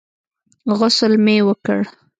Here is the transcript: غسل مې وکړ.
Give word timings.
غسل 0.79 1.13
مې 1.25 1.37
وکړ. 1.47 1.79